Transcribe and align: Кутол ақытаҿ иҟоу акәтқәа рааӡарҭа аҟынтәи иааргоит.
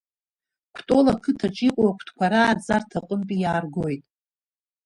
Кутол 0.75 1.05
ақытаҿ 1.13 1.57
иҟоу 1.67 1.87
акәтқәа 1.91 2.25
рааӡарҭа 2.31 2.97
аҟынтәи 3.03 3.37
иааргоит. 3.41 4.03